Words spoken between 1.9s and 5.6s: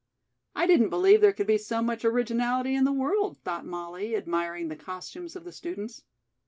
originality in the world," thought Molly, admiring the costumes of the